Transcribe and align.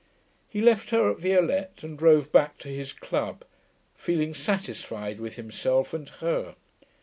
He 0.49 0.61
left 0.61 0.89
her 0.89 1.11
at 1.11 1.19
Violette 1.19 1.83
and 1.83 1.95
drove 1.95 2.31
back 2.31 2.57
to 2.57 2.69
his 2.69 2.91
club, 2.91 3.43
feeling 3.93 4.33
satisfied 4.33 5.19
with 5.19 5.35
himself 5.35 5.93
and 5.93 6.09
her. 6.09 6.55